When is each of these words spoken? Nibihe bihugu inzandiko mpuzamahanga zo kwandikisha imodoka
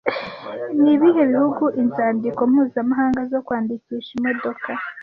Nibihe 0.83 1.21
bihugu 1.31 1.63
inzandiko 1.81 2.41
mpuzamahanga 2.51 3.21
zo 3.31 3.39
kwandikisha 3.45 4.09
imodoka 4.17 4.69